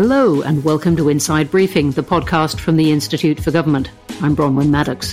[0.00, 3.90] Hello, and welcome to Inside Briefing, the podcast from the Institute for Government.
[4.22, 5.12] I'm Bronwen Maddox.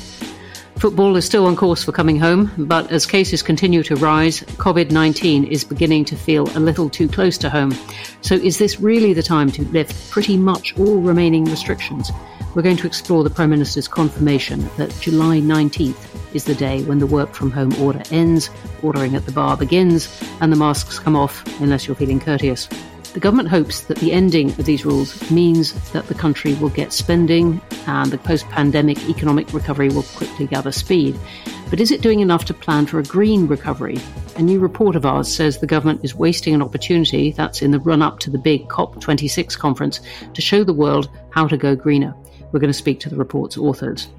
[0.78, 4.92] Football is still on course for coming home, but as cases continue to rise, COVID
[4.92, 7.76] 19 is beginning to feel a little too close to home.
[8.22, 12.12] So, is this really the time to lift pretty much all remaining restrictions?
[12.54, 17.00] We're going to explore the Prime Minister's confirmation that July 19th is the day when
[17.00, 18.52] the work from home order ends,
[18.84, 22.70] ordering at the bar begins, and the masks come off unless you're feeling courteous.
[23.16, 26.92] The government hopes that the ending of these rules means that the country will get
[26.92, 31.18] spending and the post pandemic economic recovery will quickly gather speed.
[31.70, 34.00] But is it doing enough to plan for a green recovery?
[34.36, 37.80] A new report of ours says the government is wasting an opportunity, that's in the
[37.80, 40.02] run up to the big COP26 conference,
[40.34, 42.14] to show the world how to go greener.
[42.52, 44.10] We're going to speak to the report's authors.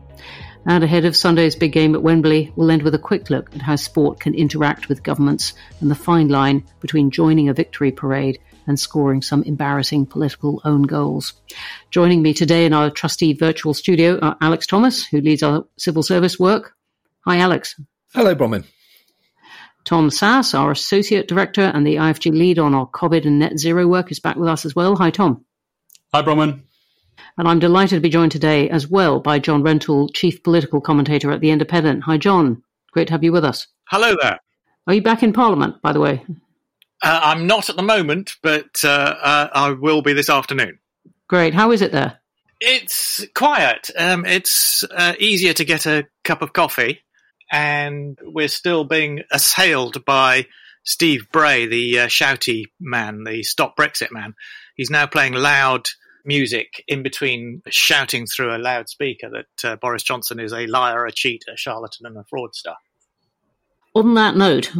[0.65, 3.61] And ahead of Sunday's big game at Wembley, we'll end with a quick look at
[3.61, 8.41] how sport can interact with governments and the fine line between joining a victory parade
[8.67, 11.35] and scoring some embarrassing political own goals.
[11.91, 16.03] Joining me today in our trusty virtual studio are Alex Thomas, who leads our civil
[16.03, 16.75] service work.
[17.27, 17.75] Hi, Alex.
[18.15, 18.65] Hello, Bronwen.
[19.85, 23.87] Tom Sasse, our associate director and the IFG lead on our COVID and net zero
[23.87, 24.97] work, is back with us as well.
[24.97, 25.45] Hi, Tom.
[26.13, 26.63] Hi, Bronwen.
[27.39, 31.31] And I'm delighted to be joined today as well by John Rentoul, chief political commentator
[31.31, 32.03] at The Independent.
[32.05, 32.63] Hi, John.
[32.93, 33.67] Great to have you with us.
[33.91, 34.41] Hello there.
[34.87, 36.25] Are you back in Parliament, by the way?
[37.03, 40.79] Uh, I'm not at the moment, but uh, uh, I will be this afternoon.
[41.29, 41.55] Great.
[41.55, 42.21] How is it there?
[42.61, 43.91] It's quiet.
[43.99, 47.03] Um, it's uh, easier to get a cup of coffee,
[47.53, 50.47] and we're still being assailed by
[50.85, 54.35] Steve Bray, the uh, shouty man, the Stop Brexit man.
[54.75, 55.87] He's now playing loud
[56.25, 61.13] music in between shouting through a loudspeaker that uh, Boris Johnson is a liar, a
[61.13, 62.75] cheat, a charlatan, and a fraudster.
[63.97, 64.71] On that note,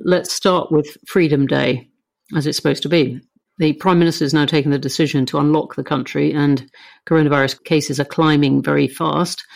[0.00, 1.88] let's start with Freedom Day,
[2.36, 3.18] as it's supposed to be.
[3.56, 6.70] The Prime Minister is now taking the decision to unlock the country, and
[7.06, 9.46] coronavirus cases are climbing very fast.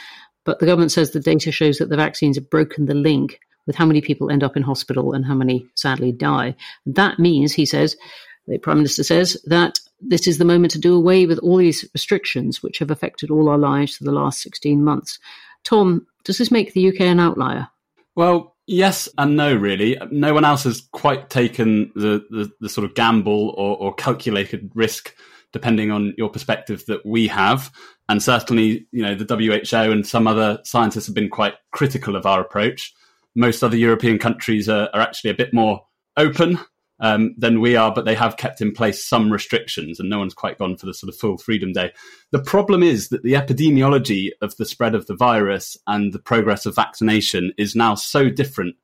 [0.46, 3.76] But the government says the data shows that the vaccines have broken the link with
[3.76, 6.56] how many people end up in hospital and how many sadly die.
[6.86, 7.98] That means, he says,
[8.46, 11.84] the Prime Minister says, that this is the moment to do away with all these
[11.92, 15.18] restrictions which have affected all our lives for the last 16 months.
[15.62, 17.68] Tom, does this make the UK an outlier?
[18.16, 19.98] Well, Yes and no, really.
[20.10, 24.70] No one else has quite taken the, the, the sort of gamble or, or, calculated
[24.74, 25.14] risk,
[25.52, 27.70] depending on your perspective, that we have.
[28.08, 32.24] And certainly, you know, the WHO and some other scientists have been quite critical of
[32.24, 32.94] our approach.
[33.34, 35.84] Most other European countries are, are actually a bit more
[36.16, 36.58] open
[37.00, 40.34] um, than we are, but they have kept in place some restrictions, and no one's
[40.34, 41.92] quite gone for the sort of full freedom day.
[42.30, 46.66] The problem is that the epidemiology of the spread of the virus and the progress
[46.66, 48.76] of vaccination is now so different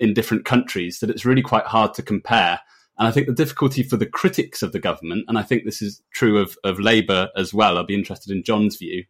[0.00, 2.60] in different countries that it's really quite hard to compare.
[2.98, 5.82] And I think the difficulty for the critics of the government, and I think this
[5.82, 9.04] is true of, of Labour as well, I'll be interested in John's view,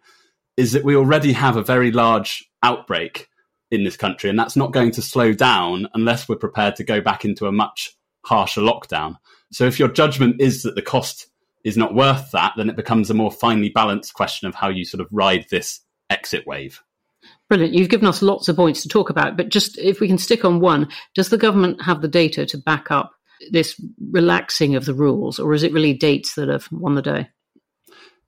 [0.56, 3.28] is that we already have a very large outbreak
[3.70, 7.00] in this country, and that's not going to slow down unless we're prepared to go
[7.00, 9.16] back into a much harsher lockdown.
[9.52, 11.28] So if your judgment is that the cost
[11.64, 14.84] is not worth that, then it becomes a more finely balanced question of how you
[14.84, 16.82] sort of ride this exit wave.
[17.48, 17.74] Brilliant.
[17.74, 20.44] You've given us lots of points to talk about, but just if we can stick
[20.44, 23.12] on one, does the government have the data to back up
[23.50, 23.80] this
[24.10, 27.28] relaxing of the rules, or is it really dates that have won the day?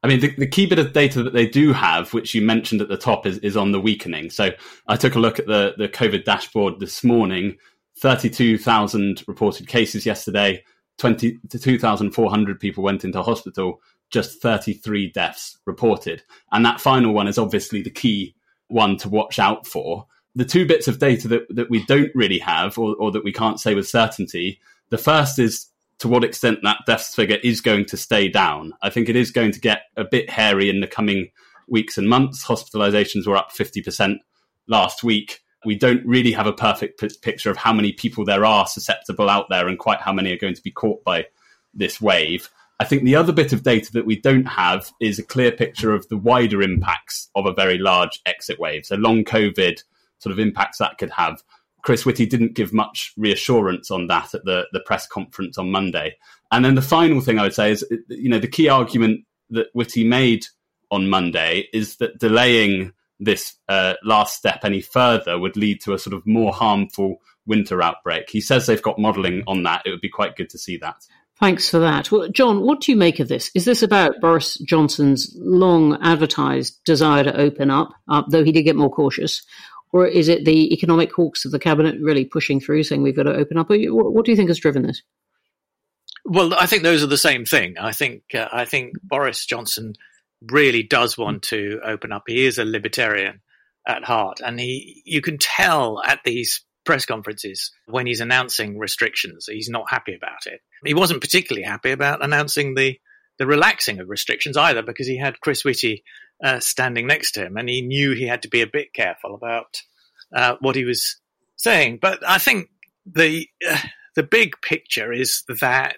[0.03, 2.83] I mean, the, the, key bit of data that they do have, which you mentioned
[2.83, 4.28] at the top, is, is on the weakening.
[4.28, 4.50] So
[4.87, 7.56] I took a look at the, the COVID dashboard this morning,
[7.99, 10.62] 32,000 reported cases yesterday,
[10.99, 16.22] 22,400 people went into hospital, just 33 deaths reported.
[16.53, 18.34] And that final one is obviously the key
[18.69, 20.06] one to watch out for.
[20.34, 23.33] The two bits of data that, that we don't really have or, or that we
[23.33, 24.60] can't say with certainty
[24.91, 25.66] the first is
[25.99, 28.75] to what extent that deaths figure is going to stay down.
[28.83, 31.31] I think it is going to get a bit hairy in the coming
[31.69, 32.44] weeks and months.
[32.44, 34.16] Hospitalizations were up 50%
[34.66, 38.45] last week we don't really have a perfect p- picture of how many people there
[38.45, 41.27] are susceptible out there and quite how many are going to be caught by
[41.72, 42.49] this wave.
[42.81, 45.95] I think the other bit of data that we don't have is a clear picture
[45.95, 48.84] of the wider impacts of a very large exit wave.
[48.84, 49.83] So long COVID
[50.19, 51.43] sort of impacts that could have.
[51.83, 56.17] Chris Whitty didn't give much reassurance on that at the, the press conference on Monday.
[56.51, 59.69] And then the final thing I would say is, you know, the key argument that
[59.75, 60.47] Whitty made
[60.91, 65.99] on Monday is that delaying this uh, last step any further would lead to a
[65.99, 68.31] sort of more harmful winter outbreak.
[68.31, 69.83] He says they've got modelling on that.
[69.84, 70.97] It would be quite good to see that.
[71.41, 72.13] Thanks for that.
[72.13, 73.51] Well, John, what do you make of this?
[73.55, 78.63] Is this about Boris Johnson's long advertised desire to open up, uh, though he did
[78.63, 79.43] get more cautious?
[79.93, 83.25] Or is it the economic hawks of the cabinet really pushing through, saying we've got
[83.25, 83.67] to open up?
[83.69, 85.03] What do you think has driven this?
[86.25, 87.77] Well, I think those are the same thing.
[87.78, 89.95] I think uh, I think Boris Johnson
[90.51, 92.25] really does want to open up.
[92.27, 93.41] He is a libertarian
[93.87, 99.47] at heart, and he you can tell at these press conferences when he's announcing restrictions,
[99.51, 100.61] he's not happy about it.
[100.85, 102.99] He wasn't particularly happy about announcing the
[103.39, 106.05] the relaxing of restrictions either, because he had Chris Whitty
[106.43, 109.35] uh, standing next to him, and he knew he had to be a bit careful
[109.35, 109.83] about
[110.35, 111.17] uh, what he was
[111.57, 111.99] saying.
[112.01, 112.69] But I think
[113.07, 113.79] the uh,
[114.15, 115.97] the big picture is that,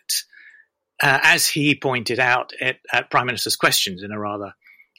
[1.03, 4.55] uh, as he pointed out at, at, Prime Minister's questions in a rather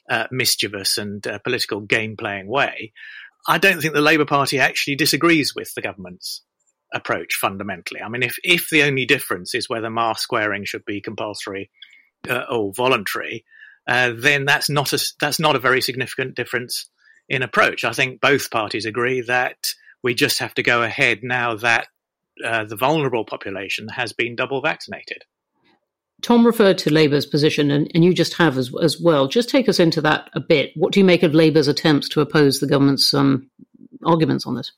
[0.08, 2.92] uh, mischievous and uh, political game playing way,
[3.46, 6.42] I don't think the Labour Party actually disagrees with the government's
[6.92, 8.00] approach fundamentally.
[8.00, 11.70] I mean, if if the only difference is whether mask wearing should be compulsory
[12.28, 13.44] uh, or voluntary,
[13.86, 16.88] uh, then that's not a that's not a very significant difference
[17.28, 17.84] in approach.
[17.84, 19.58] I think both parties agree that
[20.02, 21.88] we just have to go ahead now that
[22.44, 25.24] uh, the vulnerable population has been double vaccinated.
[26.22, 29.28] Tom referred to Labour's position, and, and you just have as, as well.
[29.28, 30.72] Just take us into that a bit.
[30.74, 33.50] What do you make of Labour's attempts to oppose the government's um,
[34.04, 34.72] arguments on this?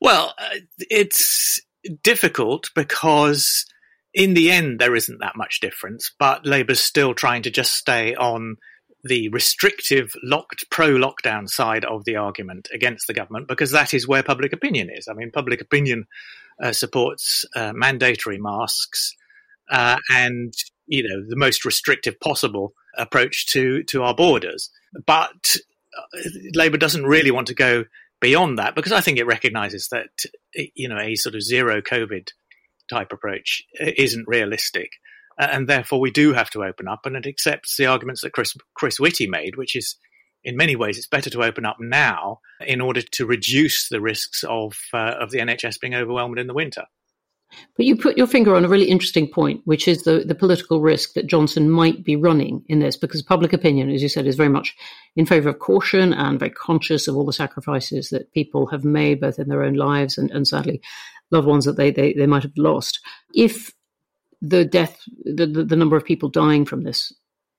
[0.00, 1.60] Well, uh, it's
[2.02, 3.66] difficult because
[4.14, 8.14] in the end there isn't that much difference, but Labour's still trying to just stay
[8.14, 8.56] on
[9.04, 14.08] the restrictive locked pro lockdown side of the argument against the government because that is
[14.08, 15.06] where public opinion is.
[15.08, 16.06] I mean, public opinion
[16.60, 19.14] uh, supports uh, mandatory masks
[19.70, 20.54] uh, and
[20.86, 24.70] you know the most restrictive possible approach to to our borders,
[25.06, 25.56] but
[25.96, 26.20] uh,
[26.54, 27.84] Labour doesn't really want to go
[28.20, 30.08] beyond that because I think it recognises that
[30.74, 32.28] you know a sort of zero COVID
[32.88, 34.92] type approach isn't realistic
[35.38, 37.04] and therefore we do have to open up.
[37.04, 39.96] And it accepts the arguments that Chris Chris Whitty made, which is
[40.44, 44.44] in many ways it's better to open up now in order to reduce the risks
[44.44, 46.84] of uh, of the NHS being overwhelmed in the winter.
[47.76, 50.80] But you put your finger on a really interesting point, which is the, the political
[50.80, 54.36] risk that Johnson might be running in this, because public opinion, as you said, is
[54.36, 54.76] very much
[55.14, 59.20] in favour of caution and very conscious of all the sacrifices that people have made,
[59.20, 60.80] both in their own lives and, and sadly
[61.30, 63.00] loved ones that they, they, they might have lost.
[63.34, 63.72] If
[64.40, 67.12] the death, the, the, the number of people dying from this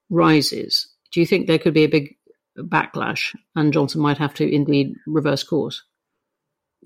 [0.10, 2.16] rises, do you think there could be a big
[2.58, 5.84] backlash and Johnson might have to indeed reverse course?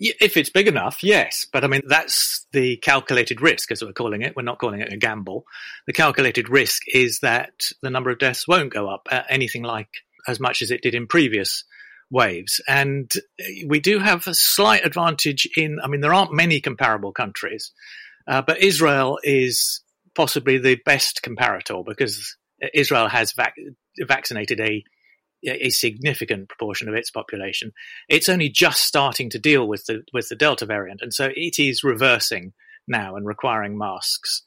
[0.04, 1.46] If it's big enough, yes.
[1.54, 4.36] But I mean, that's the calculated risk, as we're calling it.
[4.36, 5.46] We're not calling it a gamble.
[5.86, 7.54] The calculated risk is that
[7.84, 9.90] the number of deaths won't go up anything like
[10.28, 11.64] as much as it did in previous
[12.10, 12.60] waves.
[12.68, 13.12] And
[13.68, 17.72] we do have a slight advantage in, I mean, there aren't many comparable countries.
[18.28, 19.82] Uh, but Israel is
[20.16, 22.36] possibly the best comparator because
[22.74, 23.56] Israel has vac-
[24.00, 24.84] vaccinated a
[25.44, 27.72] a significant proportion of its population.
[28.08, 31.60] It's only just starting to deal with the with the Delta variant, and so it
[31.60, 32.54] is reversing
[32.88, 34.44] now and requiring masks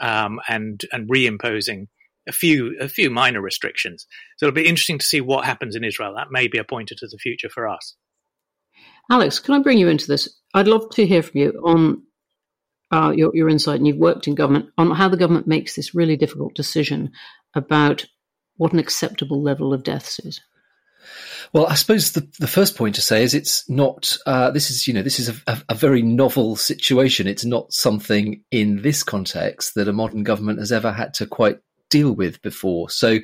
[0.00, 1.88] um, and and reimposing
[2.28, 4.06] a few a few minor restrictions.
[4.36, 6.14] So it'll be interesting to see what happens in Israel.
[6.14, 7.96] That may be a pointer to the future for us.
[9.10, 10.28] Alex, can I bring you into this?
[10.54, 12.02] I'd love to hear from you on
[12.92, 15.94] uh, your, your insight, and you've worked in government, on how the government makes this
[15.94, 17.10] really difficult decision
[17.54, 18.06] about
[18.60, 20.38] what an acceptable level of deaths is.
[21.54, 24.18] Well, I suppose the, the first point to say is it's not.
[24.26, 27.26] Uh, this is you know this is a, a, a, very novel situation.
[27.26, 31.58] It's not something in this context that a modern government has ever had to quite
[31.90, 32.88] deal with before.
[32.88, 33.18] So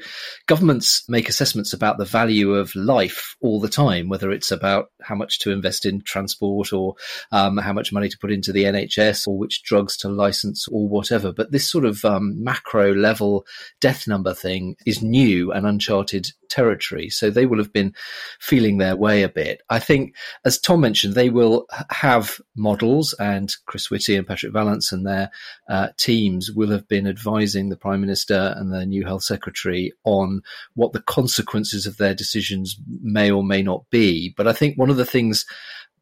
[0.47, 5.15] governments make assessments about the value of life all the time, whether it's about how
[5.15, 6.95] much to invest in transport or
[7.33, 10.89] um, how much money to put into the NHS or which drugs to license or
[10.89, 11.33] whatever.
[11.33, 13.47] But this sort of um, macro level
[13.81, 17.09] death number thing is new and uncharted territory.
[17.11, 17.95] So they will have been
[18.41, 19.63] feeling their way a bit.
[19.69, 24.93] I think, as Tom mentioned, they will have models, and Chris Whitty and Patrick Vallance
[24.93, 25.31] and their
[25.69, 30.43] uh, teams will have been advising the Prime Minister and the new Health Secretary on
[30.75, 34.35] what the consequences of their decisions may or may not be.
[34.37, 35.45] But I think one of the things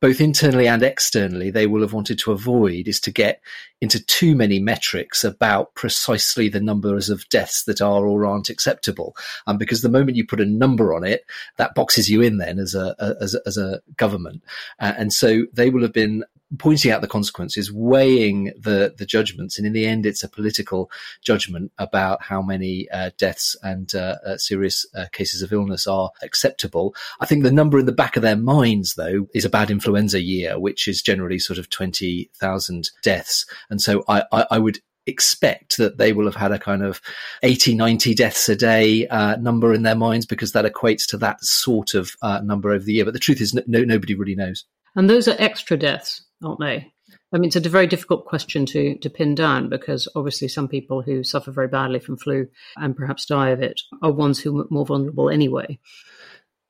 [0.04, 3.40] both internally and externally, they will have wanted to avoid is to get
[3.80, 9.16] into too many metrics about precisely the numbers of deaths that are or aren't acceptable.
[9.46, 11.24] Um, because the moment you put a number on it,
[11.56, 14.42] that boxes you in then as a, as a, as a government.
[14.78, 16.22] Uh, and so they will have been
[16.58, 20.90] pointing out the consequences, weighing the the judgments, and in the end, it's a political
[21.22, 26.10] judgment about how many uh, deaths and uh, uh, serious uh, cases of illness are
[26.22, 26.94] acceptable.
[27.20, 30.20] I think the number in the back of their minds, though, is a bad influenza
[30.20, 34.80] year, which is generally sort of twenty thousand deaths, and so I, I, I would
[35.06, 37.00] expect that they will have had a kind of
[37.42, 41.44] 80, 90 deaths a day uh, number in their minds because that equates to that
[41.44, 43.04] sort of uh, number over the year.
[43.04, 44.64] But the truth is, no, nobody really knows.
[44.96, 46.92] And those are extra deaths aren't they?
[47.32, 51.02] I mean, it's a very difficult question to, to pin down because obviously some people
[51.02, 52.46] who suffer very badly from flu
[52.76, 55.78] and perhaps die of it are ones who are more vulnerable anyway.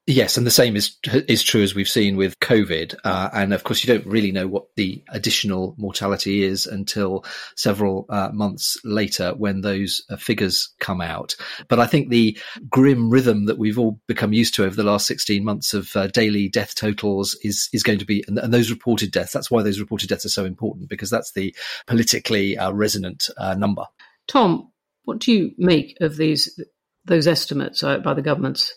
[0.06, 2.94] Yes, and the same is is true as we've seen with COVID.
[3.04, 7.24] Uh, and of course, you don't really know what the additional mortality is until
[7.56, 11.36] several uh, months later when those uh, figures come out.
[11.68, 15.06] But I think the grim rhythm that we've all become used to over the last
[15.06, 18.70] 16 months of uh, daily death totals is is going to be, and, and, those
[18.70, 19.32] reported deaths.
[19.32, 21.56] That's why those reported deaths are so important because that's the
[21.86, 23.86] politically uh, resonant uh, number.
[24.28, 24.70] Tom,
[25.04, 26.60] what do you make of these
[27.06, 28.74] those estimates by the governments?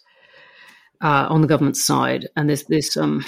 [1.01, 3.25] Uh, on the government side, and there's this um,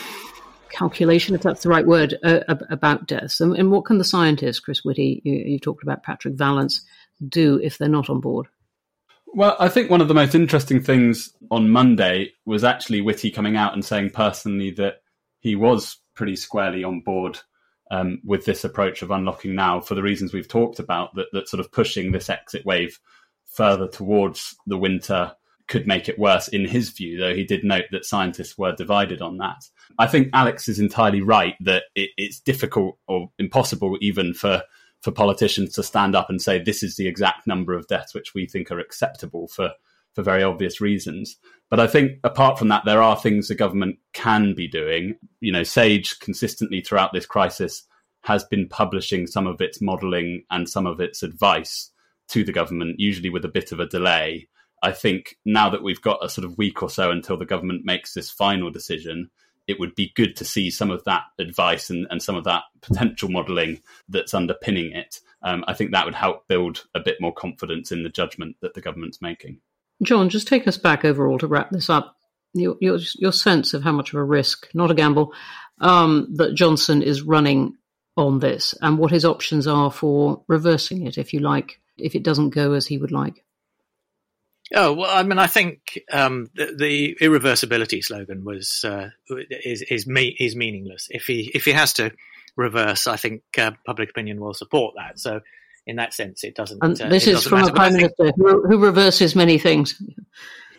[0.70, 3.42] calculation, if that's the right word, uh, about deaths.
[3.42, 6.82] And, and, what can the scientists, Chris Whitty, you, you talked about Patrick Vallance,
[7.28, 8.48] do if they're not on board?
[9.34, 13.58] Well, I think one of the most interesting things on Monday was actually Whitty coming
[13.58, 15.02] out and saying personally that
[15.40, 17.40] he was pretty squarely on board
[17.92, 21.48] um, with this approach of unlocking now for the reasons we've talked about, that, that
[21.48, 23.00] sort of pushing this exit wave
[23.46, 25.32] further towards the winter
[25.70, 29.22] could make it worse in his view, though he did note that scientists were divided
[29.22, 29.64] on that.
[29.98, 34.64] I think Alex is entirely right that it, it's difficult or impossible even for
[35.02, 38.34] for politicians to stand up and say this is the exact number of deaths which
[38.34, 39.72] we think are acceptable for
[40.14, 41.38] for very obvious reasons.
[41.70, 45.16] But I think apart from that, there are things the government can be doing.
[45.40, 47.84] You know, Sage consistently throughout this crisis
[48.24, 51.92] has been publishing some of its modelling and some of its advice
[52.30, 54.48] to the government, usually with a bit of a delay.
[54.82, 57.86] I think now that we've got a sort of week or so until the government
[57.86, 59.30] makes this final decision,
[59.68, 62.64] it would be good to see some of that advice and, and some of that
[62.82, 65.20] potential modelling that's underpinning it.
[65.44, 68.74] Um, I think that would help build a bit more confidence in the judgment that
[68.74, 69.60] the government's making.
[70.02, 72.16] John, just take us back overall to wrap this up.
[72.54, 75.34] Your, your, your sense of how much of a risk, not a gamble,
[75.82, 77.76] um, that Johnson is running
[78.18, 82.24] on this and what his options are for reversing it, if you like, if it
[82.24, 83.46] doesn't go as he would like.
[84.74, 89.10] Oh well, I mean, I think um, the, the, irreversibility slogan was uh,
[89.50, 91.08] is is, me, is meaningless.
[91.10, 92.12] If he if he has to
[92.56, 95.18] reverse, I think uh, public opinion will support that.
[95.18, 95.40] So,
[95.88, 96.84] in that sense, it doesn't.
[96.84, 97.72] And uh, this is from matter.
[97.72, 100.00] a prime minister who, who reverses many things.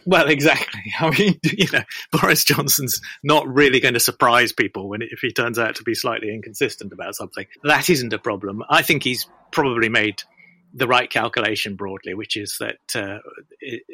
[0.06, 0.92] Well, exactly.
[1.00, 1.82] I mean, you know,
[2.12, 5.94] Boris Johnson's not really going to surprise people when if he turns out to be
[5.94, 7.47] slightly inconsistent about something.
[7.64, 8.62] That isn't a problem.
[8.68, 10.23] I think he's probably made
[10.73, 13.19] the right calculation broadly, which is that uh,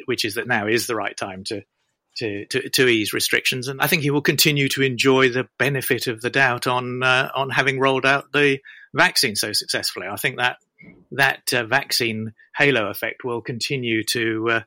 [0.05, 1.61] which is that now is the right time to,
[2.17, 6.07] to, to to ease restrictions, and I think he will continue to enjoy the benefit
[6.07, 8.59] of the doubt on uh, on having rolled out the
[8.93, 10.07] vaccine so successfully.
[10.07, 10.57] I think that
[11.11, 14.61] that uh, vaccine halo effect will continue to uh,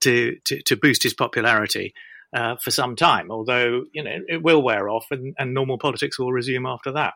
[0.00, 1.94] to, to, to boost his popularity.
[2.34, 6.18] Uh, for some time, although you know it will wear off, and, and normal politics
[6.18, 7.14] will resume after that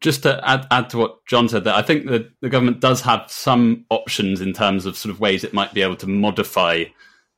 [0.00, 3.02] just to add, add to what John said, that I think that the government does
[3.02, 6.84] have some options in terms of sort of ways it might be able to modify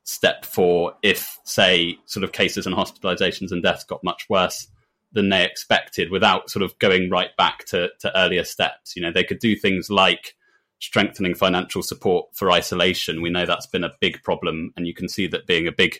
[0.05, 4.69] step four if, say, sort of cases and hospitalizations and deaths got much worse
[5.13, 8.97] than they expected without sort of going right back to, to earlier steps.
[8.97, 10.35] You know, they could do things like
[10.79, 13.23] strengthening financial support for isolation.
[13.23, 15.99] We know that's been a big problem, and you can see that being a big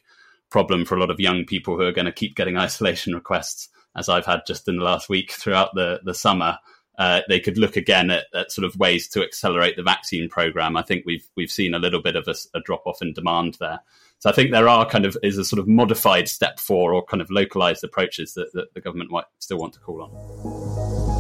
[0.49, 3.69] problem for a lot of young people who are going to keep getting isolation requests
[3.97, 6.59] as I've had just in the last week throughout the, the summer,
[6.99, 10.77] uh, they could look again at, at, sort of ways to accelerate the vaccine program.
[10.77, 13.57] I think we've we've seen a little bit of a, a drop off in demand
[13.61, 13.81] there.
[14.19, 17.05] So I think there are kind of is a sort of modified step four or
[17.05, 21.12] kind of localized approaches that, that the government might still want to call on.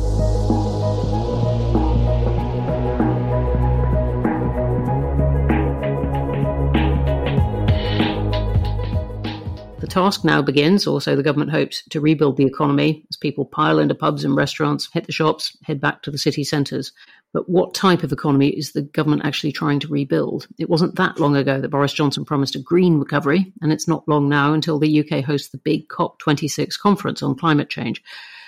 [9.92, 13.78] Task now begins, or so the government hopes, to rebuild the economy as people pile
[13.78, 16.92] into pubs and restaurants, hit the shops, head back to the city centres.
[17.34, 20.49] But what type of economy is the government actually trying to rebuild?
[20.58, 24.08] It wasn't that long ago that Boris Johnson promised a green recovery, and it's not
[24.08, 28.02] long now until the UK hosts the big COP26 conference on climate change.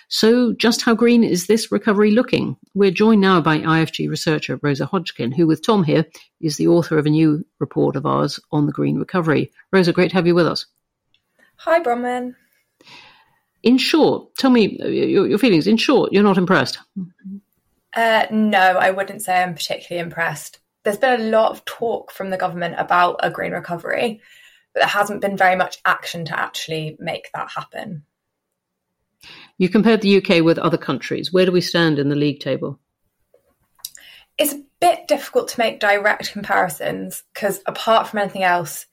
[0.09, 2.57] So, just how green is this recovery looking?
[2.75, 6.07] We're joined now by IFG researcher Rosa Hodgkin, who, with Tom here,
[6.41, 9.51] is the author of a new report of ours on the green recovery.
[9.73, 10.67] Rosa, great to have you with us.
[11.57, 12.35] Hi, Bronwen.
[13.63, 15.67] In short, tell me your, your feelings.
[15.67, 16.79] In short, you're not impressed.
[17.97, 20.59] Uh, no, I wouldn't say I'm particularly impressed.
[20.83, 24.21] There's been a lot of talk from the government about a green recovery,
[24.75, 28.05] but there hasn't been very much action to actually make that happen.
[29.57, 31.33] You compared the UK with other countries.
[31.33, 32.81] Where do we stand in the league table?
[34.37, 38.87] It's a bit difficult to make direct comparisons because, apart from anything else,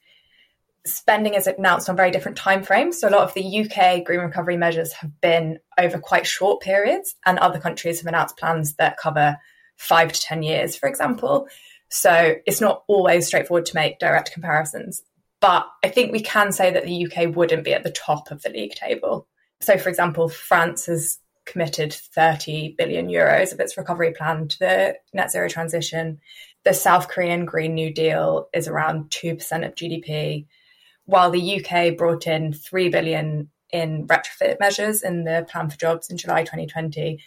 [0.86, 2.94] spending is announced on very different timeframes.
[2.94, 7.14] So a lot of the UK green recovery measures have been over quite short periods,
[7.24, 9.36] and other countries have announced plans that cover
[9.76, 11.46] five to 10 years, for example.
[11.88, 15.02] So it's not always straightforward to make direct comparisons.
[15.40, 18.42] But I think we can say that the UK wouldn't be at the top of
[18.42, 19.26] the league table.
[19.60, 24.96] So, for example, France has committed 30 billion euros of its recovery plan to the
[25.12, 26.20] net zero transition.
[26.64, 30.46] The South Korean Green New Deal is around 2% of GDP
[31.04, 36.10] while the UK brought in 3 billion in retrofit measures in the plan for jobs
[36.10, 37.18] in July 2020,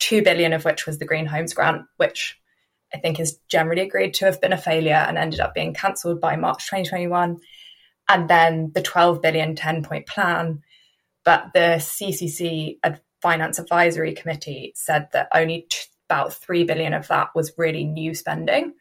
[0.00, 2.38] 2 billion of which was the Green Homes Grant, which
[2.94, 6.20] I think is generally agreed to have been a failure and ended up being cancelled
[6.20, 7.38] by March 2021.
[8.08, 10.62] And then the 12 billion 10 point plan.
[11.24, 12.76] But the CCC
[13.22, 18.14] Finance Advisory Committee said that only t- about 3 billion of that was really new
[18.14, 18.74] spending.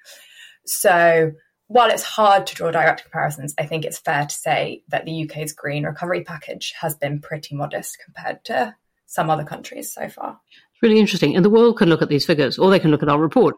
[0.65, 1.31] So
[1.67, 5.23] while it's hard to draw direct comparisons, I think it's fair to say that the
[5.23, 10.39] UK's green recovery package has been pretty modest compared to some other countries so far.
[10.73, 11.35] It's really interesting.
[11.35, 13.55] And the world can look at these figures or they can look at our report.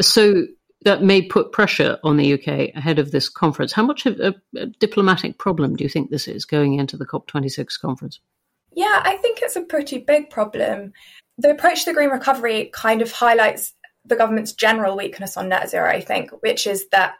[0.00, 0.46] So
[0.84, 3.72] that may put pressure on the UK ahead of this conference.
[3.72, 7.06] How much of a, a diplomatic problem do you think this is going into the
[7.06, 8.20] COP26 conference?
[8.72, 10.92] Yeah, I think it's a pretty big problem.
[11.38, 15.70] The approach to the green recovery kind of highlights the government's general weakness on net
[15.70, 17.14] zero, I think, which is that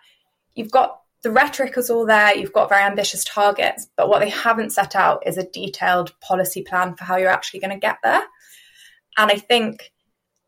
[0.56, 4.28] you've got the rhetoric is all there, you've got very ambitious targets, but what they
[4.28, 7.98] haven't set out is a detailed policy plan for how you're actually going to get
[8.02, 8.22] there.
[9.18, 9.92] And I think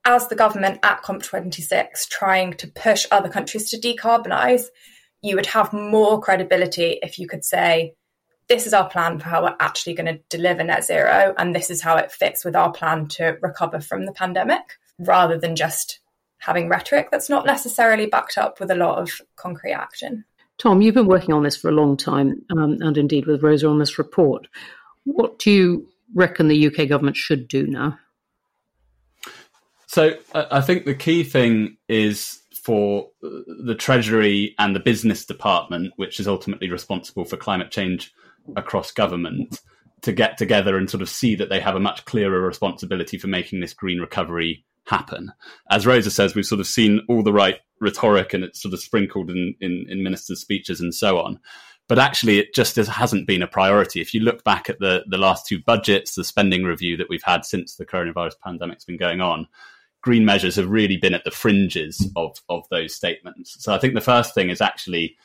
[0.04, 4.66] as the government at COP26 trying to push other countries to decarbonise,
[5.22, 7.94] you would have more credibility if you could say,
[8.48, 11.70] this is our plan for how we're actually going to deliver net zero, and this
[11.70, 16.00] is how it fits with our plan to recover from the pandemic, rather than just
[16.38, 20.24] having rhetoric that's not necessarily backed up with a lot of concrete action.
[20.58, 23.68] Tom, you've been working on this for a long time, um, and indeed with Rosa
[23.68, 24.48] on this report.
[25.04, 27.98] What do you reckon the UK government should do now?
[29.86, 36.20] So I think the key thing is for the Treasury and the Business Department, which
[36.20, 38.12] is ultimately responsible for climate change
[38.56, 39.60] across government,
[40.02, 43.28] to get together and sort of see that they have a much clearer responsibility for
[43.28, 45.32] making this green recovery happen.
[45.70, 48.80] As Rosa says, we've sort of seen all the right rhetoric and it's sort of
[48.80, 51.38] sprinkled in, in, in ministers' speeches and so on.
[51.88, 54.00] But actually, it just hasn't been a priority.
[54.00, 57.22] If you look back at the, the last two budgets, the spending review that we've
[57.22, 59.46] had since the coronavirus pandemic's been going on,
[60.02, 63.56] green measures have really been at the fringes of, of those statements.
[63.58, 65.16] So I think the first thing is actually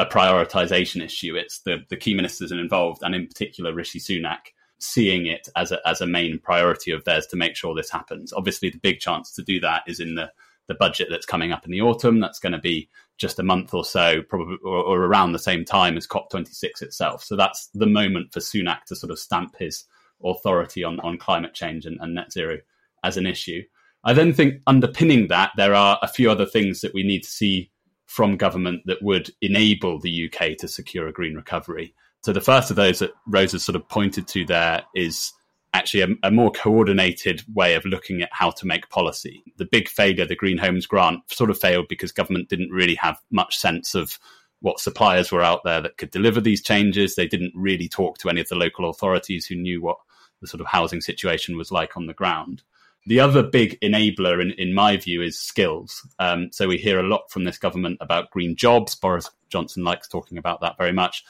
[0.00, 1.36] a prioritization issue.
[1.36, 5.80] It's the, the key ministers involved, and in particular, Rishi Sunak, seeing it as a,
[5.86, 8.32] as a main priority of theirs to make sure this happens.
[8.32, 10.30] Obviously, the big chance to do that is in the,
[10.66, 12.20] the budget that's coming up in the autumn.
[12.20, 15.64] That's going to be just a month or so, probably, or, or around the same
[15.64, 17.24] time as COP26 itself.
[17.24, 19.84] So that's the moment for Sunak to sort of stamp his
[20.24, 22.58] authority on, on climate change and, and net zero
[23.04, 23.62] as an issue.
[24.04, 27.28] I then think underpinning that, there are a few other things that we need to
[27.28, 27.70] see
[28.06, 31.94] from government that would enable the UK to secure a green recovery.
[32.22, 35.32] So the first of those that Rose has sort of pointed to there is
[35.74, 39.42] actually a, a, more coordinated way of looking at how to make policy.
[39.58, 43.20] The big failure, the Green Homes Grant, sort of failed because government didn't really have
[43.30, 44.18] much sense of
[44.60, 47.14] what suppliers were out there that could deliver these changes.
[47.14, 49.98] They didn't really talk to any of the local authorities who knew what
[50.40, 52.62] the sort of housing situation was like on the ground.
[53.06, 56.06] The other big enabler, in, in my view, is skills.
[56.18, 58.94] Um, so we hear a lot from this government about green jobs.
[58.94, 61.24] Boris Johnson likes talking about that very much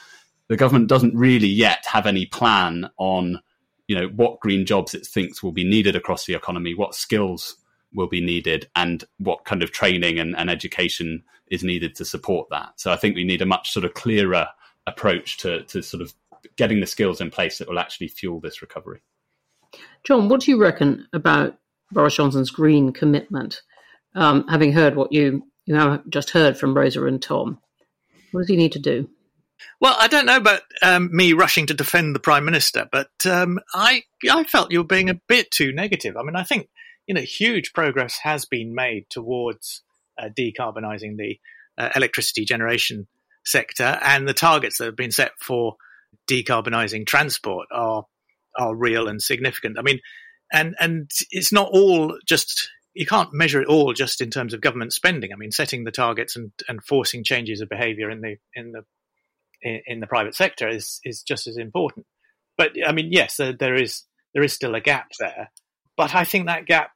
[0.48, 3.40] the government doesn't really yet have any plan on
[3.87, 7.56] you know what green jobs it thinks will be needed across the economy, what skills
[7.92, 12.48] will be needed, and what kind of training and, and education is needed to support
[12.50, 12.72] that.
[12.76, 14.46] So I think we need a much sort of clearer
[14.87, 16.12] approach to to sort of
[16.56, 19.00] getting the skills in place that will actually fuel this recovery.
[20.04, 21.58] John, what do you reckon about
[21.90, 23.62] Boris Johnson's green commitment?
[24.14, 27.58] Um, having heard what you you have just heard from Rosa and Tom,
[28.32, 29.08] what does he need to do?
[29.81, 33.61] Well, I don't know about um, me rushing to defend the prime minister, but um,
[33.75, 36.16] I I felt you were being a bit too negative.
[36.16, 36.68] I mean, I think
[37.07, 39.83] you know huge progress has been made towards
[40.21, 41.38] uh, decarbonising the
[41.77, 43.07] uh, electricity generation
[43.44, 45.77] sector, and the targets that have been set for
[46.29, 48.05] decarbonising transport are
[48.57, 49.79] are real and significant.
[49.79, 50.01] I mean,
[50.53, 54.61] and and it's not all just you can't measure it all just in terms of
[54.61, 55.33] government spending.
[55.33, 58.85] I mean, setting the targets and, and forcing changes of behaviour in the in the
[59.62, 62.07] in, in, the private sector is is just as important.
[62.57, 65.51] But I mean, yes, there, there is there is still a gap there,
[65.97, 66.92] but I think that gap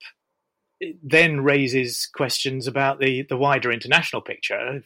[1.02, 4.82] then raises questions about the the wider international picture.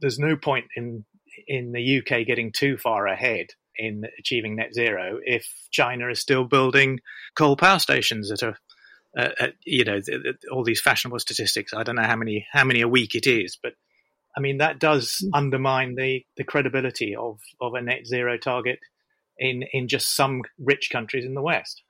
[0.00, 1.04] There's no point in
[1.46, 6.44] in the UK getting too far ahead in achieving net zero if China is still
[6.44, 7.00] building
[7.34, 8.54] coal power stations at a
[9.18, 10.00] uh, at, you know
[10.52, 11.72] all these fashionable statistics.
[11.74, 13.72] I don't know how many how many a week it is, but
[14.36, 15.34] I mean that does hmm.
[15.34, 18.78] undermine the the credibility of of a net zero target
[19.38, 21.82] in in just some rich countries in the West.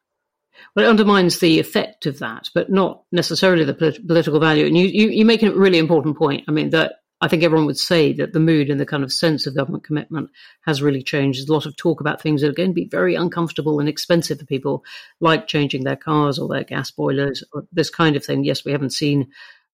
[0.74, 4.66] Well, it undermines the effect of that, but not necessarily the polit- political value.
[4.66, 6.44] And you, you, you make a really important point.
[6.48, 9.12] I mean, that I think everyone would say that the mood and the kind of
[9.12, 10.30] sense of government commitment
[10.62, 11.38] has really changed.
[11.38, 13.88] There's a lot of talk about things that are going to be very uncomfortable and
[13.88, 14.84] expensive for people,
[15.20, 18.44] like changing their cars or their gas boilers or this kind of thing.
[18.44, 19.30] Yes, we haven't seen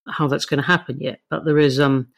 [0.09, 2.09] how that's going to happen yet, but there is um,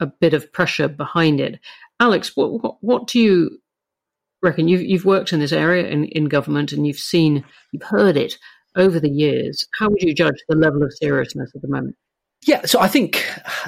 [0.00, 1.60] a bit of pressure behind it.
[2.00, 3.58] Alex, what, what, what do you
[4.42, 4.68] reckon?
[4.68, 8.36] You've, you've worked in this area in, in government and you've seen, you've heard it
[8.76, 9.66] over the years.
[9.78, 11.96] How would you judge the level of seriousness at the moment?
[12.46, 13.24] Yeah, so I think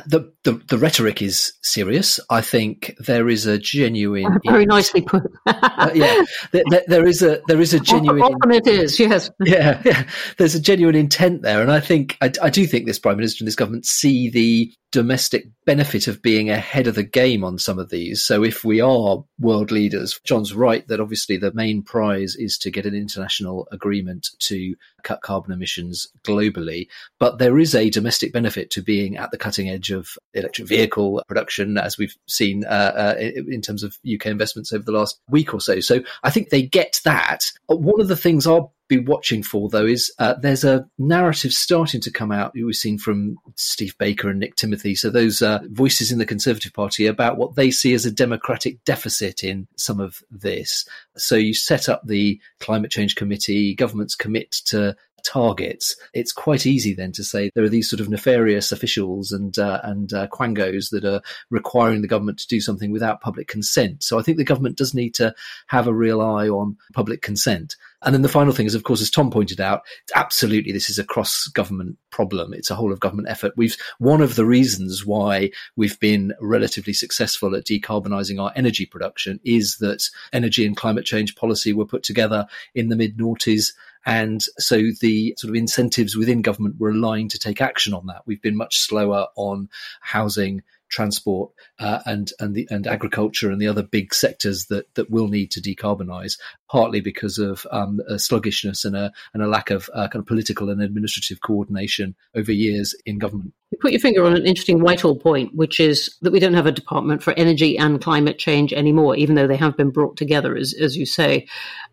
[0.06, 2.20] the, the, the rhetoric is serious.
[2.30, 5.24] I think there is a genuine very nicely put.
[5.46, 8.22] uh, yeah, there, there is a there is a genuine.
[8.22, 9.30] Often it is, yes.
[9.44, 10.04] Yeah, yeah.
[10.36, 13.42] There's a genuine intent there, and I think I, I do think this prime minister
[13.42, 17.78] and this government see the domestic benefit of being ahead of the game on some
[17.78, 18.24] of these.
[18.24, 22.70] So if we are world leaders, John's right that obviously the main prize is to
[22.70, 26.88] get an international agreement to cut carbon emissions globally.
[27.18, 31.22] But there is a domestic benefit to being at the cutting edge of electric vehicle
[31.28, 35.52] production, as we've seen uh, uh, in terms of UK investments over the last week
[35.52, 35.80] or so.
[35.80, 37.44] So I think they get that.
[37.66, 42.00] One of the things I'll be watching for, though, is uh, there's a narrative starting
[42.00, 42.52] to come out.
[42.54, 46.72] We've seen from Steve Baker and Nick Timothy, so those uh, voices in the Conservative
[46.72, 50.86] Party about what they see as a democratic deficit in some of this.
[51.16, 54.96] So you set up the Climate Change Committee, governments commit to
[55.28, 59.58] targets, it's quite easy then to say there are these sort of nefarious officials and
[59.58, 64.02] uh, and uh, quangos that are requiring the government to do something without public consent.
[64.02, 65.34] So I think the government does need to
[65.66, 67.76] have a real eye on public consent.
[68.02, 69.82] And then the final thing is, of course, as Tom pointed out,
[70.14, 72.54] absolutely this is a cross government problem.
[72.54, 73.52] It's a whole of government effort.
[73.56, 79.40] We've one of the reasons why we've been relatively successful at decarbonising our energy production
[79.44, 83.72] is that energy and climate change policy were put together in the mid noughties.
[84.08, 88.22] And so the sort of incentives within government were aligned to take action on that.
[88.24, 89.68] We've been much slower on
[90.00, 95.10] housing, transport uh, and and the and agriculture and the other big sectors that that
[95.10, 99.70] will need to decarbonize partly because of um, a sluggishness and a and a lack
[99.70, 103.52] of uh, kind of political and administrative coordination over years in government.
[103.70, 106.66] You put your finger on an interesting Whitehall point, which is that we don't have
[106.66, 110.56] a department for energy and climate change anymore, even though they have been brought together,
[110.56, 111.46] as as you say.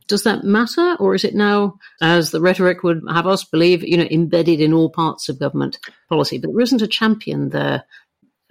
[0.08, 3.98] Does that matter, or is it now, as the rhetoric would have us believe, you
[3.98, 5.80] know, embedded in all parts of government
[6.10, 6.38] policy?
[6.38, 7.84] But there isn't a champion there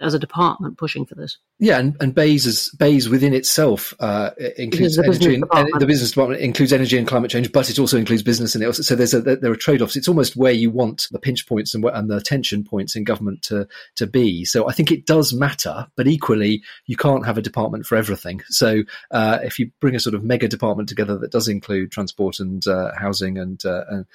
[0.01, 1.37] as a department pushing for this.
[1.57, 6.11] Yeah, and, and BEIS is BEIS within itself uh, includes energy and, and, the business
[6.11, 8.95] department includes energy and climate change, but it also includes business and it also, so
[8.95, 9.95] there's a, there are trade offs.
[9.95, 13.41] It's almost where you want the pinch points and, and the tension points in government
[13.43, 14.43] to to be.
[14.43, 18.41] So I think it does matter, but equally you can't have a department for everything.
[18.49, 22.39] So uh, if you bring a sort of mega department together that does include transport
[22.39, 24.05] and uh, housing and, uh, and,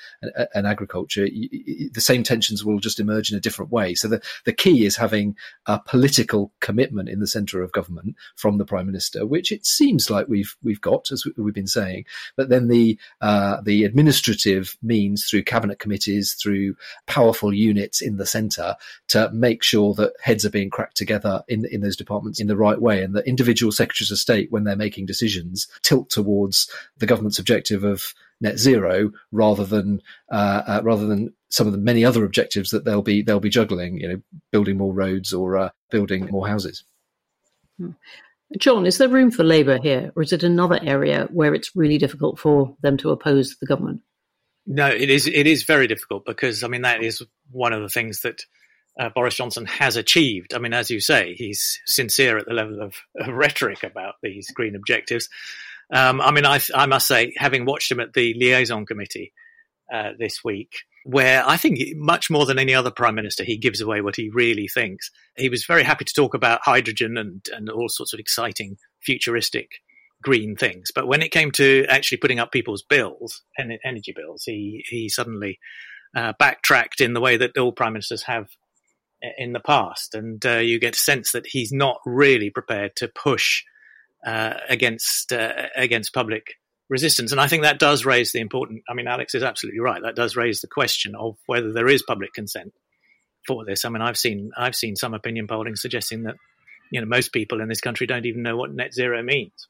[0.55, 3.95] and agriculture, you, the same tensions will just emerge in a different way.
[3.95, 5.37] So the the key is having
[5.71, 10.11] a political commitment in the centre of government from the prime minister, which it seems
[10.11, 12.05] like we've we've got, as we've been saying.
[12.37, 16.75] But then the uh, the administrative means through cabinet committees, through
[17.07, 18.75] powerful units in the centre,
[19.09, 22.57] to make sure that heads are being cracked together in in those departments in the
[22.57, 27.07] right way, and that individual secretaries of state, when they're making decisions, tilt towards the
[27.07, 32.05] government's objective of net zero rather than uh, uh, rather than some of the many
[32.05, 33.99] other objectives that they'll be they'll be juggling.
[34.01, 36.85] You know, building more roads or uh, building more houses.
[37.79, 37.91] Hmm.
[38.59, 41.99] John, is there room for Labour here, or is it another area where it's really
[41.99, 44.01] difficult for them to oppose the government?
[44.67, 45.27] No, it is.
[45.27, 48.45] It is very difficult because I mean that is one of the things that
[48.99, 50.55] uh, Boris Johnson has achieved.
[50.55, 54.51] I mean, as you say, he's sincere at the level of, of rhetoric about these
[54.51, 55.29] green objectives.
[55.93, 59.33] Um, I mean, I, I, must say, having watched him at the liaison committee
[59.93, 63.81] uh, this week, where I think much more than any other prime minister, he gives
[63.81, 65.11] away what he really thinks.
[65.37, 69.69] He was very happy to talk about hydrogen and, and all sorts of exciting, futuristic
[70.23, 70.91] green things.
[70.95, 75.59] But when it came to actually putting up people's bills, energy bills, he, he suddenly
[76.15, 78.49] uh, backtracked in the way that all prime ministers have
[79.39, 80.15] in the past.
[80.15, 83.65] And uh, you get a sense that he's not really prepared to push
[84.25, 86.55] uh, against uh, against public
[86.89, 87.33] resistance.
[87.33, 88.83] And I think that does raise the important.
[88.89, 90.03] I mean, Alex is absolutely right.
[90.03, 92.73] That does raise the question of whether there is public consent
[93.47, 93.85] for this.
[93.85, 96.37] I mean, I've seen I've seen some opinion polling suggesting that
[96.91, 99.69] you know, most people in this country don't even know what net zero means.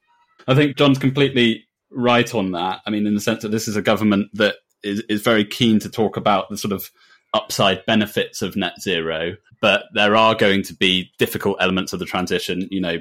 [0.48, 2.80] I think John's completely right on that.
[2.86, 5.78] I mean, in the sense that this is a government that is, is very keen
[5.80, 6.90] to talk about the sort of
[7.34, 12.06] upside benefits of net zero, but there are going to be difficult elements of the
[12.06, 12.96] transition, you know,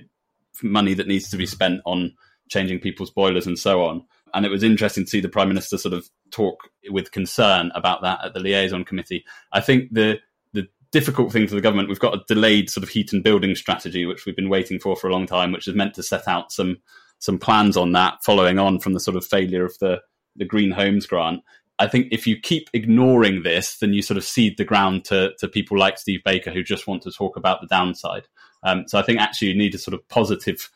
[0.64, 2.14] money that needs to be spent on
[2.50, 4.04] changing people's boilers and so on.
[4.34, 8.02] And it was interesting to see the Prime Minister sort of talk with concern about
[8.02, 9.24] that at the liaison committee.
[9.52, 10.20] I think the
[10.54, 13.56] the difficult thing for the government, we've got a delayed sort of heat and building
[13.56, 16.28] strategy, which we've been waiting for for a long time, which is meant to set
[16.28, 16.78] out some
[17.20, 20.02] some plans on that, following on from the sort of failure of the
[20.36, 21.42] the Green Homes grant.
[21.80, 25.34] I think if you keep ignoring this, then you sort of cede the ground to,
[25.40, 28.28] to people like Steve Baker who just want to talk about the downside.
[28.64, 30.70] Um, so I think actually you need a sort of positive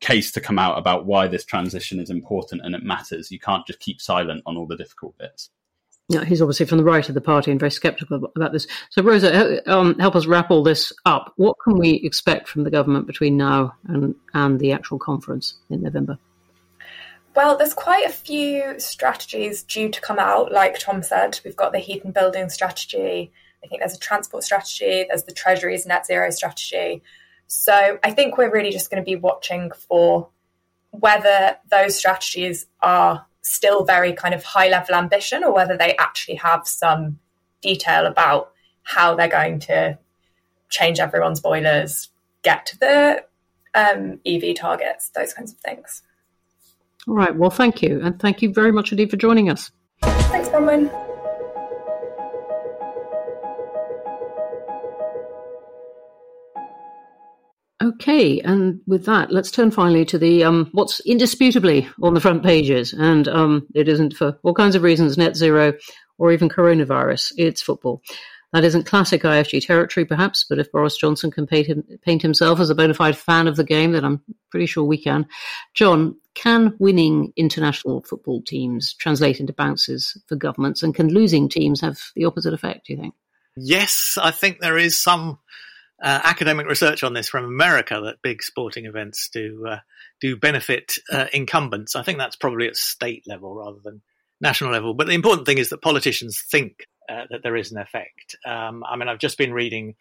[0.00, 3.30] case to come out about why this transition is important and it matters.
[3.30, 5.50] You can't just keep silent on all the difficult bits.
[6.08, 8.66] Yeah, he's obviously from the right of the party and very sceptical about this.
[8.90, 11.32] So, Rosa, um, help us wrap all this up.
[11.36, 15.82] What can we expect from the government between now and, and the actual conference in
[15.82, 16.18] November?
[17.34, 20.50] Well, there's quite a few strategies due to come out.
[20.52, 23.32] Like Tom said, we've got the heat and building strategy.
[23.62, 25.06] I think there's a transport strategy.
[25.08, 27.02] There's the Treasury's net zero strategy.
[27.46, 30.28] So I think we're really just going to be watching for
[30.90, 36.36] whether those strategies are still very kind of high level ambition or whether they actually
[36.36, 37.18] have some
[37.60, 39.98] detail about how they're going to
[40.68, 42.10] change everyone's boilers,
[42.42, 43.24] get to the
[43.74, 46.02] um, EV targets, those kinds of things.
[47.08, 47.34] All right.
[47.34, 48.00] Well, thank you.
[48.02, 49.70] And thank you very much indeed for joining us.
[50.02, 50.90] Thanks, Bronwen.
[57.82, 62.42] Okay, and with that, let's turn finally to the um, what's indisputably on the front
[62.42, 65.72] pages, and um, it isn't for all kinds of reasons, net zero
[66.18, 67.32] or even coronavirus.
[67.38, 68.02] It's football.
[68.52, 72.58] That isn't classic IFG territory, perhaps, but if Boris Johnson can paint, him, paint himself
[72.58, 75.26] as a bona fide fan of the game, then I'm pretty sure we can.
[75.74, 81.80] John, can winning international football teams translate into bounces for governments, and can losing teams
[81.80, 83.14] have the opposite effect, do you think?
[83.56, 85.38] Yes, I think there is some
[86.02, 89.78] uh, academic research on this from America that big sporting events do uh,
[90.20, 91.94] do benefit uh, incumbents.
[91.94, 94.02] I think that's probably at state level rather than
[94.40, 94.94] national level.
[94.94, 98.36] But the important thing is that politicians think uh, that there is an effect.
[98.46, 99.94] Um, I mean, I've just been reading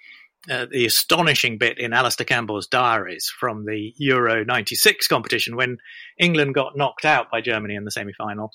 [0.49, 5.77] uh, the astonishing bit in Alastair Campbell's diaries from the Euro 96 competition when
[6.17, 8.51] England got knocked out by Germany in the semi final.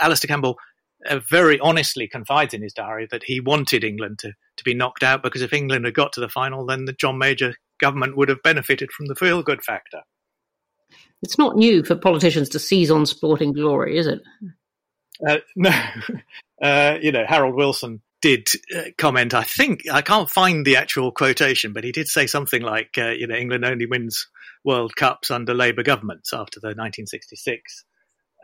[0.00, 0.56] Alastair Campbell
[1.08, 5.02] uh, very honestly confides in his diary that he wanted England to, to be knocked
[5.02, 8.28] out because if England had got to the final, then the John Major government would
[8.28, 10.00] have benefited from the feel good factor.
[11.22, 14.20] It's not new for politicians to seize on sporting glory, is it?
[15.26, 15.70] Uh, no,
[16.62, 19.34] uh, you know, Harold Wilson did uh, comment.
[19.34, 23.10] I think I can't find the actual quotation, but he did say something like, uh,
[23.10, 24.28] "You know, England only wins
[24.64, 27.84] World Cups under Labour governments after the 1966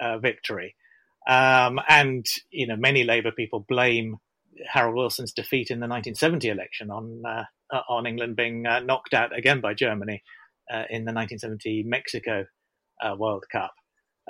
[0.01, 0.77] uh, victory."
[1.29, 4.17] Um, and you know, many Labour people blame
[4.69, 7.23] Harold Wilson's defeat in the 1970 election on
[7.89, 10.23] on England being knocked out again by Germany
[10.91, 12.47] in the 1970 Mexico
[13.17, 13.73] World Cup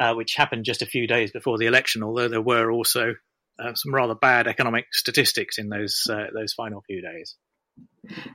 [0.00, 2.02] uh, which happened just a few days before the election.
[2.02, 3.14] Although there were also
[3.58, 7.36] uh, some rather bad economic statistics in those uh, those final few days.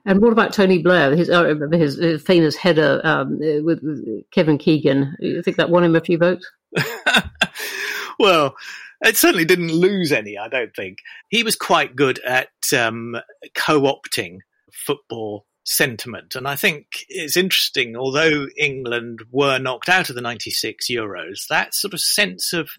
[0.05, 4.57] And what about Tony Blair, his, uh, his, his famous header um, with, with, Kevin
[4.57, 5.15] Keegan?
[5.19, 6.49] You think that won him a few votes?
[8.19, 8.55] well,
[9.01, 10.37] it certainly didn't lose any.
[10.37, 10.99] I don't think
[11.29, 13.17] he was quite good at um,
[13.55, 14.39] co-opting
[14.71, 16.35] football sentiment.
[16.35, 21.73] And I think it's interesting, although England were knocked out of the 96 Euros, that
[21.73, 22.69] sort of sense of,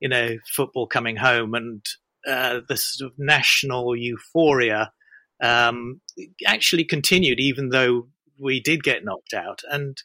[0.00, 1.84] you know, football coming home and
[2.26, 4.92] uh, the sort of national euphoria
[5.42, 6.00] um,
[6.46, 10.02] actually continued, even though we did get knocked out, and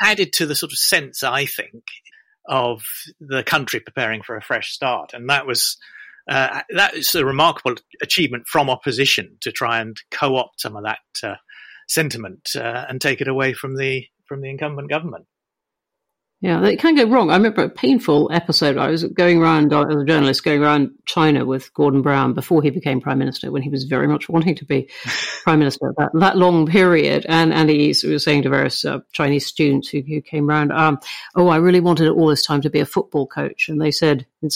[0.00, 1.84] added to the sort of sense, I think,
[2.48, 2.82] of
[3.20, 5.12] the country preparing for a fresh start.
[5.12, 5.76] And that was.
[6.30, 10.98] Uh, that is a remarkable achievement from opposition to try and co-opt some of that
[11.22, 11.36] uh,
[11.88, 15.26] sentiment uh, and take it away from the from the incumbent government.
[16.40, 17.30] Yeah, it can go wrong.
[17.30, 18.76] I remember a painful episode.
[18.76, 22.70] I was going around as a journalist, going around China with Gordon Brown before he
[22.70, 24.88] became prime minister, when he was very much wanting to be
[25.42, 25.92] prime minister.
[25.98, 30.00] That that long period, and and he was saying to various uh, Chinese students who,
[30.02, 31.00] who came around, um,
[31.34, 34.24] "Oh, I really wanted all this time to be a football coach," and they said,
[34.40, 34.48] in,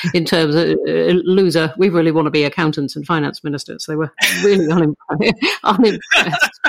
[0.14, 3.86] in terms of uh, loser, we really want to be accountants and finance ministers.
[3.86, 4.12] They were
[4.42, 4.66] really
[5.62, 6.60] unimpressed.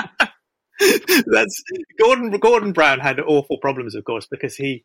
[1.26, 1.62] That's
[2.00, 2.30] Gordon.
[2.38, 4.84] Gordon Brown had awful problems, of course, because he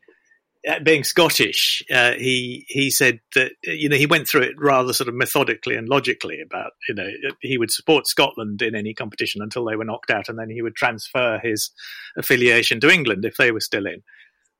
[0.67, 4.93] uh, being Scottish, uh, he he said that you know he went through it rather
[4.93, 7.09] sort of methodically and logically about you know
[7.41, 10.61] he would support Scotland in any competition until they were knocked out, and then he
[10.61, 11.71] would transfer his
[12.17, 14.03] affiliation to England if they were still in,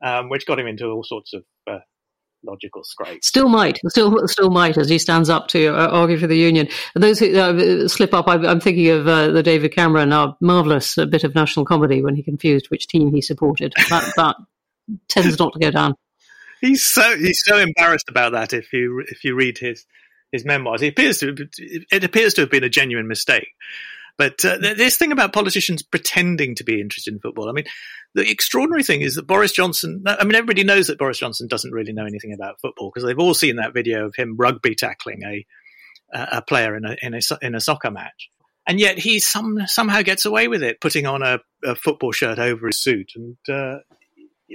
[0.04, 1.80] um, which got him into all sorts of uh,
[2.43, 3.23] logical scrape.
[3.23, 6.67] Still might, still still might, as he stands up to uh, argue for the union.
[6.95, 10.95] those who uh, slip up, I'm, I'm thinking of uh, the David Cameron, our marvellous
[10.95, 13.73] bit of national comedy when he confused which team he supported.
[13.89, 14.36] That, that
[15.08, 15.95] tends not to go down.
[16.62, 18.54] He's so he's so embarrassed about that.
[18.54, 19.86] If you if you read his
[20.32, 21.36] his memoirs, he appears to
[21.91, 23.50] it appears to have been a genuine mistake.
[24.17, 27.65] But uh, this thing about politicians pretending to be interested in football, I mean,
[28.15, 31.71] the extraordinary thing is that Boris Johnson, I mean, everybody knows that Boris Johnson doesn't
[31.71, 35.21] really know anything about football because they've all seen that video of him rugby tackling
[35.23, 35.45] a,
[36.13, 38.30] a player in a, in a, in a soccer match.
[38.67, 42.39] And yet he some, somehow gets away with it, putting on a, a football shirt
[42.39, 43.12] over his suit.
[43.15, 43.80] And uh,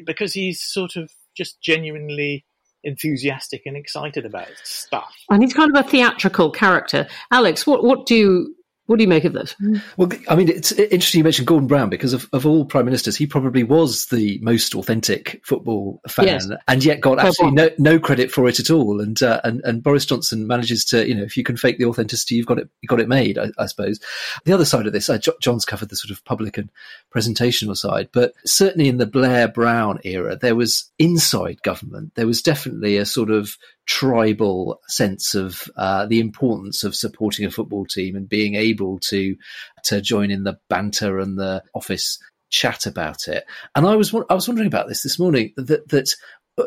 [0.05, 2.44] because he's sort of just genuinely
[2.85, 5.14] enthusiastic and excited about stuff.
[5.31, 7.07] And he's kind of a theatrical character.
[7.31, 8.57] Alex, what, what do you
[8.92, 9.57] what do you make of this?
[9.96, 13.16] Well, I mean, it's interesting you mentioned Gordon Brown because of, of all prime ministers,
[13.16, 16.48] he probably was the most authentic football fan, yes.
[16.68, 19.00] and yet got absolutely no, no credit for it at all.
[19.00, 21.87] And, uh, and and Boris Johnson manages to, you know, if you can fake the
[21.87, 23.98] authenticity, you've got it, you got it made, I, I suppose.
[24.44, 26.68] The other side of this, uh, John's covered the sort of public and
[27.14, 32.12] presentational side, but certainly in the Blair Brown era, there was inside government.
[32.14, 37.51] There was definitely a sort of tribal sense of uh, the importance of supporting a
[37.51, 39.37] football team and being able to
[39.85, 42.18] to join in the banter and the office
[42.51, 43.45] chat about it.
[43.75, 46.14] And I was I was wondering about this this morning that that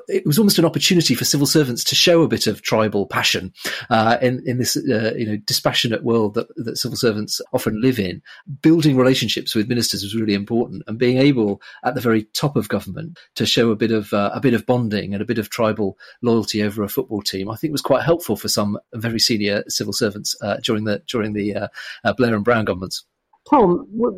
[0.07, 3.53] it was almost an opportunity for civil servants to show a bit of tribal passion
[3.89, 7.99] uh, in in this uh, you know dispassionate world that, that civil servants often live
[7.99, 8.21] in.
[8.61, 12.67] Building relationships with ministers was really important, and being able at the very top of
[12.67, 15.49] government to show a bit of uh, a bit of bonding and a bit of
[15.49, 19.63] tribal loyalty over a football team, I think was quite helpful for some very senior
[19.67, 21.67] civil servants uh, during the during the uh,
[22.03, 23.03] uh, Blair and Brown governments.
[23.49, 24.13] Tom, what,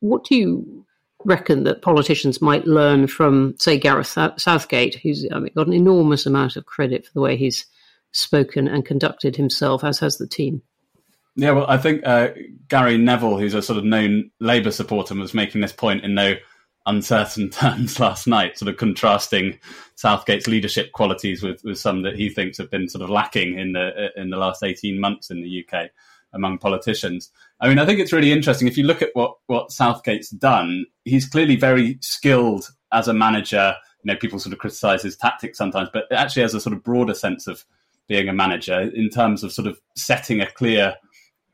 [0.00, 0.83] what do you
[1.24, 6.26] reckon that politicians might learn from, say, Gareth Southgate, who's I mean, got an enormous
[6.26, 7.66] amount of credit for the way he's
[8.12, 10.62] spoken and conducted himself, as has the team.
[11.36, 12.28] Yeah, well, I think uh,
[12.68, 16.34] Gary Neville, who's a sort of known Labour supporter, was making this point in no
[16.86, 19.58] uncertain terms last night, sort of contrasting
[19.96, 23.72] Southgate's leadership qualities with, with some that he thinks have been sort of lacking in
[23.72, 25.90] the in the last eighteen months in the UK
[26.34, 27.30] among politicians.
[27.60, 28.68] I mean, I think it's really interesting.
[28.68, 33.74] If you look at what, what Southgate's done, he's clearly very skilled as a manager.
[34.02, 36.82] You know, people sort of criticize his tactics sometimes, but actually has a sort of
[36.82, 37.64] broader sense of
[38.06, 40.94] being a manager in terms of sort of setting a clear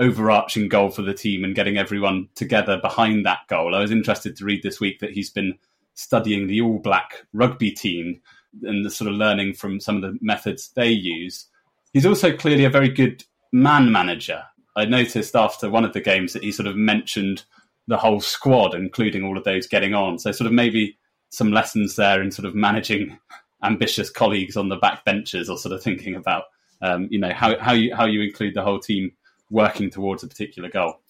[0.00, 3.74] overarching goal for the team and getting everyone together behind that goal.
[3.74, 5.58] I was interested to read this week that he's been
[5.94, 8.20] studying the All Black rugby team
[8.62, 11.46] and the sort of learning from some of the methods they use.
[11.92, 14.42] He's also clearly a very good man manager.
[14.76, 17.44] I noticed after one of the games that he sort of mentioned
[17.86, 20.18] the whole squad, including all of those getting on.
[20.18, 20.96] So, sort of maybe
[21.30, 23.18] some lessons there in sort of managing
[23.62, 26.44] ambitious colleagues on the back benches, or sort of thinking about,
[26.82, 29.12] um, you know, how how you how you include the whole team
[29.50, 31.00] working towards a particular goal.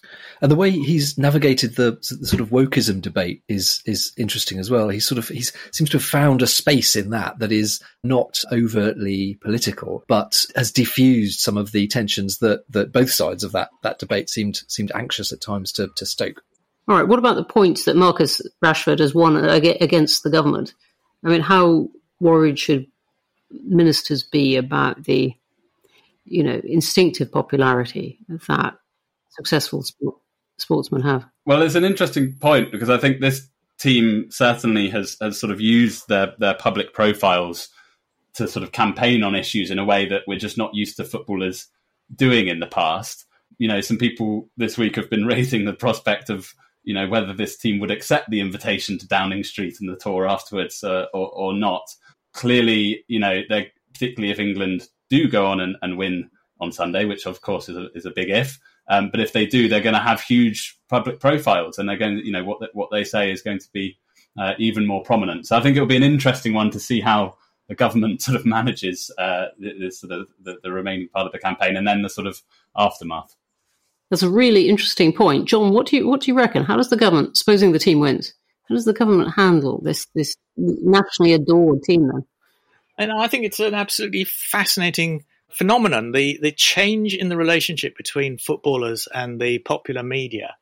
[0.41, 4.71] And the way he's navigated the, the, sort of wokeism debate is is interesting as
[4.71, 4.89] well.
[4.89, 8.43] He sort of he seems to have found a space in that that is not
[8.51, 13.69] overtly political, but has diffused some of the tensions that that both sides of that
[13.83, 16.43] that debate seemed seemed anxious at times to to stoke.
[16.89, 17.07] All right.
[17.07, 20.75] What about the points that Marcus Rashford has won against the government?
[21.25, 21.89] I mean, how
[22.21, 22.87] worried should
[23.51, 25.35] ministers be about the
[26.31, 28.75] you know, instinctive popularity that
[29.31, 30.15] successful sport,
[30.59, 31.27] sportsmen have.
[31.45, 35.61] Well, it's an interesting point because I think this team certainly has, has sort of
[35.61, 37.69] used their, their public profiles
[38.35, 41.05] to sort of campaign on issues in a way that we're just not used to
[41.05, 41.67] footballers
[42.15, 43.27] doing in the past.
[43.59, 47.33] You know, some people this week have been raising the prospect of, you know, whether
[47.33, 51.29] this team would accept the invitation to Downing Street and the tour afterwards uh, or,
[51.31, 51.83] or not.
[52.33, 57.05] Clearly, you know, they're, particularly if England do go on and, and win on Sunday,
[57.05, 58.59] which of course is a, is a big if.
[58.89, 62.17] Um, but if they do, they're going to have huge public profiles, and they're going,
[62.17, 63.99] to, you know, what what they say is going to be
[64.39, 65.47] uh, even more prominent.
[65.47, 67.37] So I think it'll be an interesting one to see how
[67.69, 71.77] the government sort of manages uh, this of the, the, remaining part of the campaign,
[71.77, 72.41] and then the sort of
[72.77, 73.35] aftermath.
[74.11, 75.73] That's a really interesting point, John.
[75.73, 76.65] What do you what do you reckon?
[76.65, 78.35] How does the government, supposing the team wins,
[78.69, 82.25] how does the government handle this this nationally adored team then?
[83.01, 88.37] And I think it's an absolutely fascinating phenomenon the, the change in the relationship between
[88.37, 90.55] footballers and the popular media.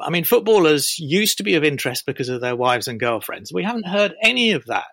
[0.00, 3.52] I mean, footballers used to be of interest because of their wives and girlfriends.
[3.52, 4.86] We haven't heard any of that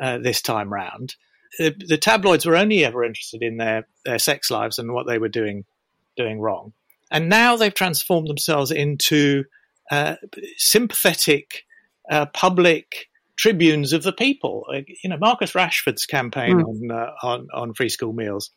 [0.00, 1.16] uh, this time round.
[1.58, 5.18] The, the, tabloids were only ever interested in their, their sex lives and what they
[5.18, 5.64] were doing
[6.16, 6.72] doing wrong,
[7.10, 9.44] and now they've transformed themselves into
[9.90, 10.14] uh,
[10.56, 11.64] sympathetic
[12.08, 13.09] uh, public
[13.40, 14.66] tribunes of the people.
[15.02, 16.64] You know, Marcus Rashford's campaign mm.
[16.64, 18.50] on, uh, on, on free school meals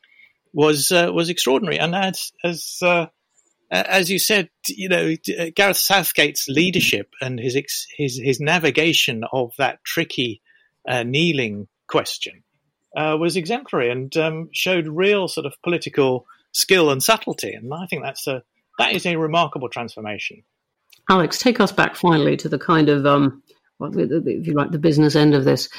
[0.53, 3.07] was uh, was extraordinary, and as as uh,
[3.71, 5.15] as you said, you know,
[5.55, 7.57] Gareth Southgate's leadership and his
[7.97, 10.41] his his navigation of that tricky
[10.87, 12.43] uh, kneeling question
[12.95, 17.87] uh, was exemplary and um, showed real sort of political skill and subtlety, and I
[17.87, 18.43] think that's a
[18.77, 20.43] that is a remarkable transformation.
[21.09, 23.41] Alex, take us back finally to the kind of um,
[23.83, 25.69] if you like, the business end of this.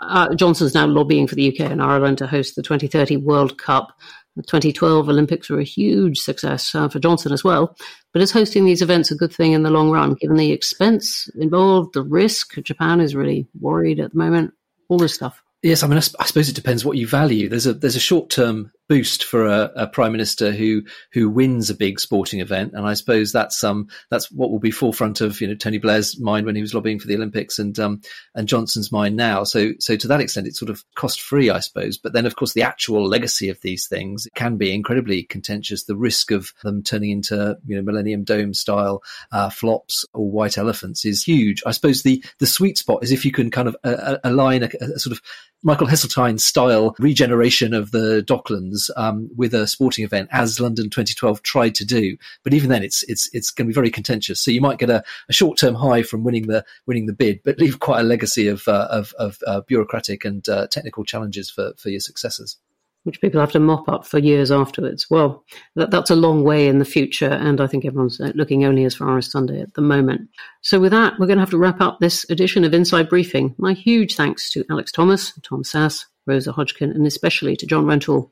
[0.00, 3.96] Uh, Johnson's now lobbying for the UK and Ireland to host the 2030 World Cup.
[4.34, 7.76] The 2012 Olympics were a huge success uh, for Johnson as well.
[8.12, 11.28] But is hosting these events a good thing in the long run, given the expense
[11.38, 12.54] involved, the risk?
[12.62, 14.54] Japan is really worried at the moment,
[14.88, 15.42] all this stuff.
[15.62, 17.48] Yes, I mean, I, suppose it depends what you value.
[17.48, 21.70] There's a there's a short term boost for a, a, prime minister who who wins
[21.70, 25.40] a big sporting event, and I suppose that's um that's what will be forefront of
[25.40, 28.00] you know Tony Blair's mind when he was lobbying for the Olympics, and um
[28.34, 29.44] and Johnson's mind now.
[29.44, 31.98] So so to that extent, it's sort of cost free, I suppose.
[31.98, 35.84] But then, of course, the actual legacy of these things can be incredibly contentious.
[35.84, 40.58] The risk of them turning into you know Millennium Dome style uh, flops or white
[40.58, 41.62] elephants is huge.
[41.66, 44.62] I suppose the the sweet spot is if you can kind of uh, uh align
[44.64, 45.22] a, a sort of
[45.62, 51.42] Michael Heseltine style regeneration of the Docklands um, with a sporting event, as London 2012
[51.42, 52.16] tried to do.
[52.42, 54.40] But even then, it's it's it's going to be very contentious.
[54.40, 57.40] So you might get a, a short term high from winning the winning the bid,
[57.44, 61.50] but leave quite a legacy of uh, of, of uh, bureaucratic and uh, technical challenges
[61.50, 62.56] for for your successors
[63.04, 65.08] which people have to mop up for years afterwards.
[65.10, 65.44] Well,
[65.76, 68.84] that, that's a long way in the future, and I think everyone's uh, looking only
[68.84, 70.28] as far as Sunday at the moment.
[70.60, 73.54] So, with that, we're going to have to wrap up this edition of Inside Briefing.
[73.58, 78.30] My huge thanks to Alex Thomas, Tom Sasse, Rosa Hodgkin, and especially to John Rentoul.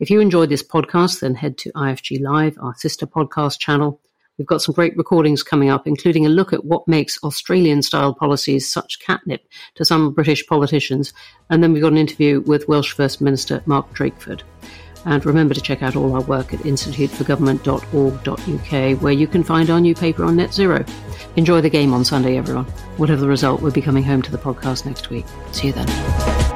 [0.00, 4.00] If you enjoyed this podcast, then head to IFG Live, our sister podcast channel,
[4.38, 8.14] We've got some great recordings coming up, including a look at what makes Australian style
[8.14, 9.42] policies such catnip
[9.74, 11.12] to some British politicians.
[11.50, 14.42] And then we've got an interview with Welsh First Minister Mark Drakeford.
[15.04, 19.80] And remember to check out all our work at instituteforgovernment.org.uk, where you can find our
[19.80, 20.84] new paper on net zero.
[21.36, 22.66] Enjoy the game on Sunday, everyone.
[22.96, 25.26] Whatever the result, we'll be coming home to the podcast next week.
[25.52, 26.47] See you then.